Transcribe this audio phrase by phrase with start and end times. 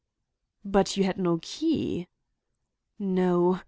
[0.65, 2.07] "But you had no key."
[2.97, 3.59] "No.